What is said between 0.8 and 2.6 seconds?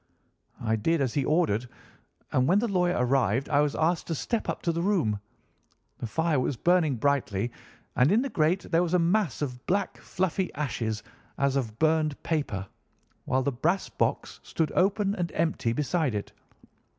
as he ordered, and when